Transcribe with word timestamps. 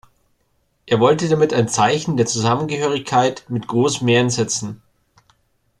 Er 0.87 0.99
wollte 0.99 1.29
damit 1.29 1.53
ein 1.53 1.67
Zeichen 1.67 2.17
der 2.17 2.25
Zusammengehörigkeit 2.25 3.45
mit 3.49 3.67
Großmähren 3.67 4.31
setzen. 4.31 4.81